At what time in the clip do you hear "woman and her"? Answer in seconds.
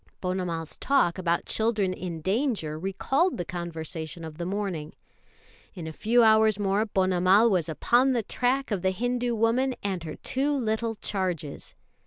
9.35-10.15